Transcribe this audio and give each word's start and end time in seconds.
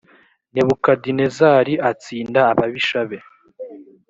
nebukadinezari 0.53 1.73
atsinda 1.89 2.39
ababisha 2.51 3.01
be 3.09 3.19